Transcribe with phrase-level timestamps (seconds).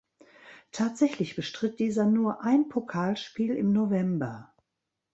[0.71, 4.51] Tatsächlich bestritt dieser nur ein Pokalspiel im November.